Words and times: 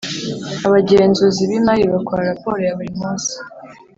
Abagenzuzi 0.67 1.41
b 1.49 1.51
imari 1.59 1.83
bakora 1.93 2.29
raporo 2.31 2.59
ya 2.67 2.75
buri 2.77 2.91
munsi 3.01 3.33